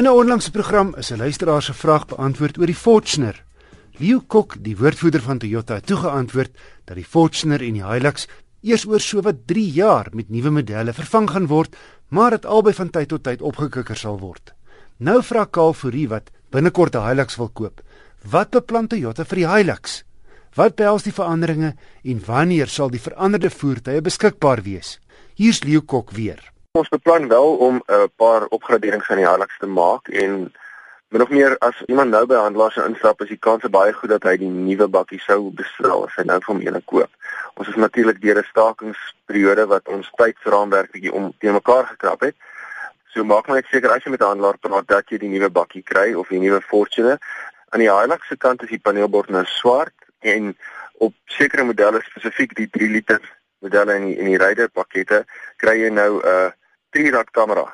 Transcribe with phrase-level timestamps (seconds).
[0.00, 3.44] In 'n onlangse program is 'n luisteraar se vraag beantwoord oor die Fortuner.
[3.98, 6.50] Liu Kok, die woordvoerder van Toyota, het toegeantwoord
[6.84, 8.26] dat die Fortuner en die Hilux
[8.62, 11.76] eers oor sowat 3 jaar met nuwe modelle vervang gaan word,
[12.08, 14.54] maar dit albei van tyd tot tyd opgekikker sal word.
[14.96, 17.82] Nou vra Kaal Fourie wat binnekort 'n Hilux wil koop.
[18.30, 20.04] Wat beplan Toyota vir die Hilux?
[20.54, 21.74] Wat behels die veranderinge
[22.04, 24.98] en wanneer sal die veranderde voertuie beskikbaar wees?
[25.34, 26.52] Hier's Liu Kok weer.
[26.78, 30.52] Ons beplan wel om 'n paar opgraderings aan die Hilux te maak en
[31.08, 34.22] min of meer as iemand nou by handelaars instap, is die kans baie goed dat
[34.22, 37.10] hy die nuwe bakkie sou bestel as hy nou van eene koop.
[37.54, 42.36] Ons is natuurlik deur 'n stakingsperiode wat ons tydsraamwerk bietjie om te mekaar gekrap het.
[43.14, 45.82] So maak net seker as jy met 'n handelaar praat dat jy die nuwe bakkie
[45.82, 47.18] kry of die nuwe Fortuner.
[47.70, 50.56] Aan die Hilux se kant is die paneelbord nou swart en
[50.92, 53.20] op sekere modelle spesifiek die 3 liter
[53.58, 55.24] modelle in die, in die rider pakkette
[55.56, 56.50] kry jy nou 'n uh,
[56.96, 57.64] 3-rad kamera.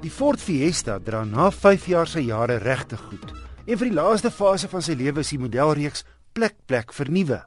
[0.00, 3.33] Die Ford Fiesta dra na 5 jaar se jare regte goed.
[3.64, 6.02] En vir die laaste fase van sy lewe is die modelreeks
[6.36, 7.38] plek plek vernuwe.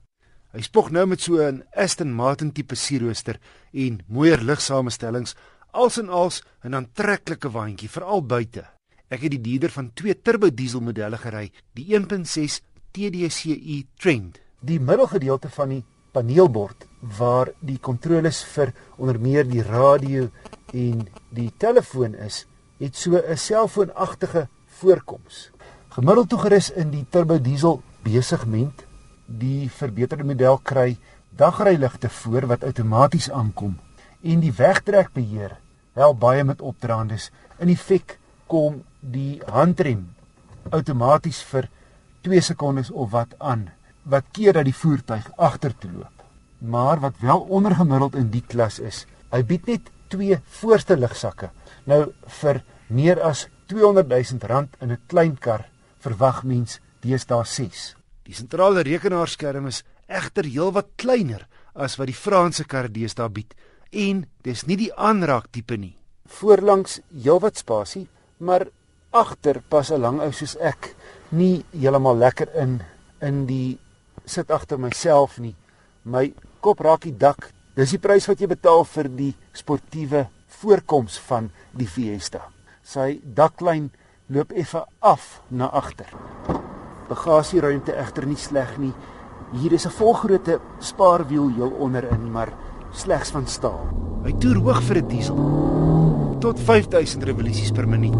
[0.49, 3.37] Hy spog nou met so 'n Aston Martin tipe sierrooster
[3.73, 5.35] en mooier ligsamestellings,
[5.73, 8.65] als en als 'n aantreklike waantjie veral buite.
[9.09, 14.41] Ek het die dieder van twee turbo diesel modelle gery, die 1.6 TDCi Trend.
[14.61, 16.87] Die middelgedeelte van die paneelbord
[17.17, 20.31] waar die kontroles vir onder meer die radio
[20.73, 22.47] en die telefoon is,
[22.79, 25.51] het so 'n selfoonagtige voorkoms.
[25.97, 28.83] Gemiddeld toegerus in die turbo diesel besigment,
[29.25, 30.91] die verbeterde model kry
[31.39, 33.71] dagryligte voor wat outomaties aankom
[34.21, 35.55] en die wegtrekbeheer
[35.97, 37.31] help baie met opdraandes.
[37.57, 40.03] In effek kom die handrem
[40.69, 41.65] outomaties vir
[42.27, 43.63] 2 sekondes of wat aan
[44.05, 46.27] wat keer dat die voertuig agtertoe loop.
[46.61, 51.49] Maar wat wel ondergemiddeld in die klas is, hy bied net twee voorste ligsakke.
[51.89, 52.61] Nou vir
[52.93, 55.65] meer as 200 000 rand in 'n klein kar
[56.07, 57.93] verwag mens deesdae 6.
[58.27, 63.55] Die sentrale rekenaarskerm is egter heelwat kleiner as wat die Franse kar deesdae bied
[63.91, 65.95] en dis nie die aanraak tipe nie.
[66.39, 68.07] Voorlangs heelwat spasie,
[68.39, 68.67] maar
[69.11, 70.95] agter pas 'n lang ou soos ek
[71.31, 72.81] nie heeltemal lekker in
[73.21, 73.79] in die
[74.25, 75.55] sit agter myself nie.
[76.03, 77.51] My kop raak die dak.
[77.75, 82.41] Dis die prys wat jy betaal vir die sportiewe voorkoms van die Fiesta.
[82.83, 83.91] Sy daklyn
[84.27, 86.09] loop effe af na agter.
[87.07, 88.91] Bagasieruimte egter nie sleg nie.
[89.55, 92.49] Hier is 'n volgrootte spaarwiel heel onderin, maar
[92.91, 93.87] slegs van staal.
[94.23, 95.37] Hy toer hoog vir 'n diesel
[96.39, 98.17] tot 5000 revolusies per minuut.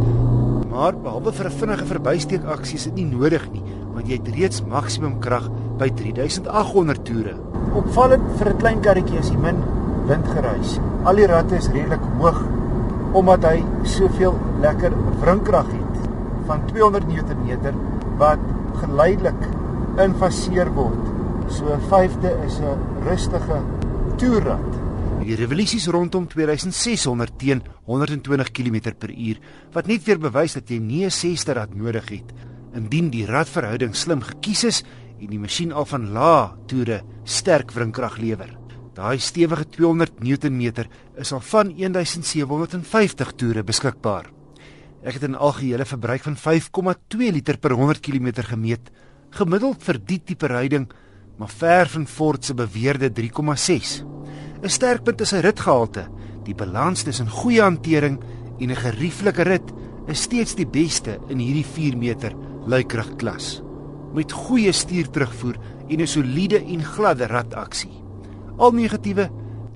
[0.70, 3.64] Maar behalwe vir 'n vinnige verbysteek aksie is dit nie nodig nie,
[3.94, 7.36] want jy het reeds maksimum krag by 3800 toere.
[7.76, 9.64] Opvallend vir 'n klein karretjie is die min
[10.08, 10.80] windgeruis.
[11.04, 12.44] Al die ratte is redelik hoog
[13.14, 14.92] omdat hy soveel lekker
[15.22, 15.87] wrinkrag het
[16.48, 17.76] van 200 Nm
[18.18, 18.42] wat
[18.82, 19.48] geleidelik
[20.02, 21.04] infaseer word.
[21.50, 23.62] So 'n vyfde is 'n rustige
[24.18, 24.72] toerrad.
[25.24, 29.40] Die revolusies rondom 2600 teen 120 km/h
[29.74, 32.34] wat net weer bewys dat jy nie 'n sesde rad nodig het
[32.76, 34.84] indien die radverhouding slim gekies is
[35.20, 38.58] en die masjien al van lae toere sterk wrinkrag lewer.
[38.94, 40.86] Daai stewige 200 Nm
[41.18, 44.37] is al van 1750 toere beskikbaar.
[45.08, 48.92] Ek het 'n algehele verbruik van 5,2 liter per 100 km gemeet,
[49.30, 50.92] gemiddeld vir die tipe ryding,
[51.38, 54.04] maar ver van Ford se beweerde 3,6.
[54.62, 56.08] 'n Sterkpunt is sy ritgehalte.
[56.44, 58.20] Die balans tussen goeie hantering
[58.60, 59.74] en 'n gerieflike rit
[60.08, 62.34] is steeds die beste in hierdie 4 meter
[62.66, 63.62] luikrug klas.
[64.14, 65.56] Met goeie stuurterugvoer
[65.88, 68.04] en 'n soliede en gladde radaksie.
[68.58, 69.30] Al negatiewe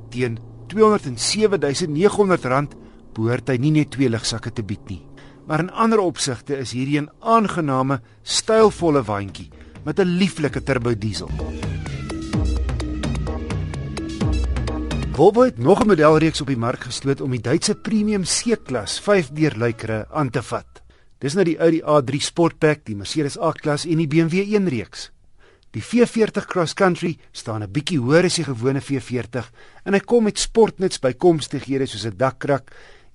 [0.09, 2.75] teen R207900
[3.13, 5.10] behoort hy nie net twee ligsakke te bied nie
[5.51, 9.49] maar in ander opsigte is hierdie 'n aangename, stylvolle waantjie
[9.83, 11.29] met 'n lieflike turbo diesel.
[15.11, 20.07] Volvo het nog 'n modelreeks op die mark gestoot om die Duitse premium C-klas 5-deurluikere
[20.11, 20.81] aan te vat.
[21.17, 25.11] Dis nou die Audi A3 Sportback, die Mercedes A-klas en die BMW 1 reeks.
[25.71, 29.51] Die V40 Cross Country staan 'n bietjie hoër as die gewone V40
[29.83, 32.71] en hy kom met sportnuts bykomstighede soos 'n dakkrak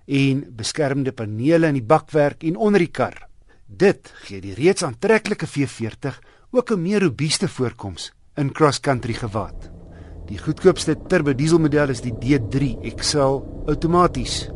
[0.06, 3.26] en beskermende panele in die bakwerk en onder die kar.
[3.66, 6.20] Dit gee die reeds aantreklike V40
[6.50, 9.70] ook 'n meer robuuste voorkoms in cross country gewaad.
[10.26, 14.48] Die goedkoopste turbo dieselmodel is die D3 XL outomaties.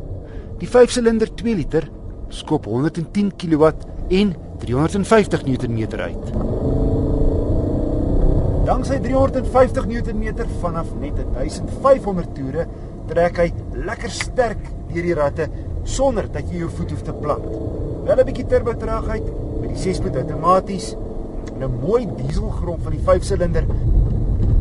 [0.59, 1.89] Die 5-silinder 2 liter
[2.29, 3.71] skop 110 kW
[4.09, 6.33] en 350 Nm uit.
[8.65, 12.67] Danksy 350 Nm vanaf net 1500 toere
[13.07, 15.47] trek hy lekker sterk deur die ratte
[15.83, 17.45] sonder dat jy jou voet hoef te plant.
[18.05, 19.23] Wel 'n bietjie turbo traagheid
[19.61, 20.95] met die 6-spoed outomaties
[21.55, 23.65] en 'n mooi dieselgrom van die 5-silinder.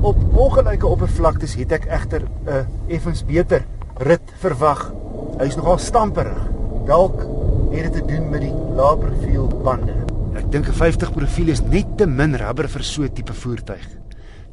[0.01, 3.65] Op ongelyke oppervlaktes het ek egter 'n effens beter
[3.99, 4.93] rit verwag.
[5.39, 6.49] Hy's nogal stamperig.
[6.87, 7.27] Dalk
[7.71, 9.95] het dit te doen met die lae profiel bande.
[10.35, 14.00] Ek dink 'n 50 profiel is net te min rubber vir so 'n tipe voertuig.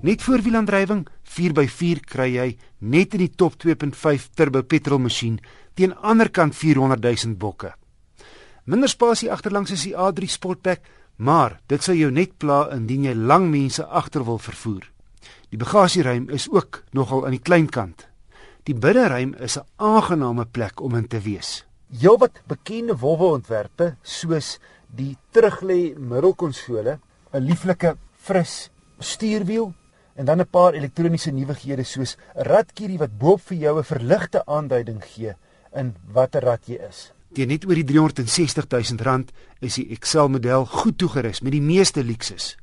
[0.05, 2.51] Net voorwielaandrywing 4x4 kry jy
[2.85, 5.39] net in die top 2.5 turbo petrolmasjien
[5.73, 7.71] teen aanderkant 400 000 bokke.
[8.69, 10.83] Minder spasie agterlangs is die A3 Sportback,
[11.17, 14.85] maar dit sal jou net pla indien jy lang mense agter wil vervoer.
[15.49, 18.05] Die bagasieruim is ook nogal aan die klein kant.
[18.69, 21.65] Die binneruim is 'n aangename plek om in te wees.
[21.89, 26.99] Heelwat bekende Volvo ontwerpe soos die teruglê middelkonsole,
[27.33, 28.69] 'n lieflike fris
[28.99, 29.73] stuurwiel
[30.17, 34.45] en dan 'n paar elektroniese nuwighede soos 'n radkierie wat boop vir jou 'n verligte
[34.45, 35.33] aanduiding gee
[35.75, 37.11] in watter rad jy is.
[37.33, 41.61] Teen net oor die 360 000 rand is die Excel model goed toegerus met die
[41.61, 42.57] meeste luksus.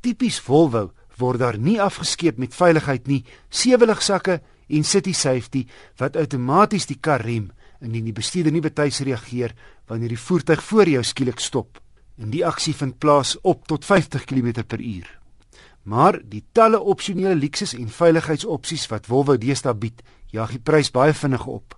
[0.00, 5.66] Tipies Volvo word daar nie afgeskeep met veiligheid nie, sewelig-sakke en city safety
[6.00, 7.50] wat outomaties die kar rem
[7.80, 9.54] indien die bestuurder nie betyds reageer
[9.86, 11.80] wanneer die voertuig voor jou skielik stop.
[12.16, 15.25] En die aksie vind plaas op tot 50 km/h.
[15.86, 20.02] Maar die talle opsionele luksus en veiligheidsopsies wat Volvo deesdae bied,
[20.34, 21.76] jaag die prys baie vinnig op.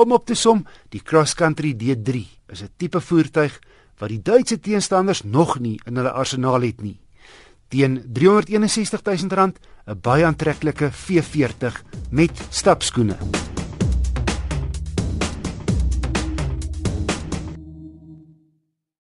[0.00, 3.60] Om op te som, die Cross Country D3 is 'n tipe voertuig
[3.98, 7.00] wat die Duitse teenstanders nog nie in hulle arsenaal het nie.
[7.68, 9.52] Teen R361 000,
[9.86, 13.16] 'n baie aantreklike V40 met stapskoene.